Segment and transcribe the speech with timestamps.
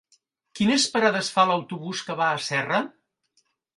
[0.59, 2.81] Quines parades fa l'autobús que va a Serra?